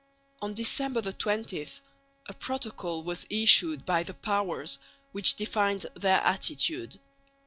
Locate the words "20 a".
1.03-2.33